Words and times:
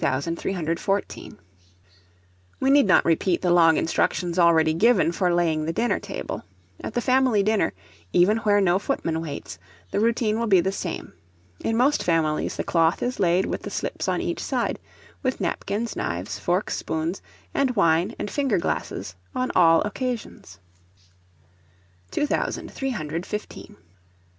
We 2.59 2.71
need 2.71 2.87
not 2.87 3.05
repeat 3.05 3.43
the 3.43 3.51
long 3.51 3.77
instructions 3.77 4.39
already 4.39 4.73
given 4.73 5.11
for 5.11 5.31
laying 5.31 5.65
the 5.65 5.71
dinner 5.73 5.99
table. 5.99 6.43
At 6.83 6.95
the 6.95 7.01
family 7.01 7.43
dinner, 7.43 7.73
even 8.11 8.37
where 8.37 8.59
no 8.59 8.79
footman 8.79 9.21
waits, 9.21 9.59
the 9.91 9.99
routine 9.99 10.39
will 10.39 10.47
be 10.47 10.59
the 10.59 10.71
same. 10.71 11.13
In 11.63 11.77
most 11.77 12.01
families 12.01 12.55
the 12.55 12.63
cloth 12.63 13.03
is 13.03 13.19
laid 13.19 13.45
with 13.45 13.61
the 13.61 13.69
slips 13.69 14.07
on 14.07 14.21
each 14.21 14.43
side, 14.43 14.79
with 15.21 15.39
napkins, 15.39 15.95
knives, 15.95 16.39
forks, 16.39 16.77
spoons, 16.77 17.21
and 17.53 17.75
wine 17.75 18.15
and 18.17 18.31
finger 18.31 18.57
glasses 18.57 19.13
on 19.35 19.51
all 19.55 19.83
occasions. 19.83 20.57
[Illustration: 22.11 22.69
BUTLER'S 22.71 22.73
TRAY 22.73 22.87
AND 22.87 23.27
STAND.] 23.27 23.27
2315. 23.27 23.77